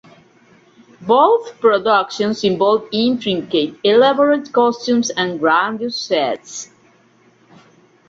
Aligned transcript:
Both 1.01 1.59
productions 1.61 2.43
involve 2.43 2.87
intricate, 2.91 3.75
elaborate 3.83 4.51
costumes 4.51 5.11
and 5.11 5.39
grandiose 5.39 6.01
sets. 6.01 6.71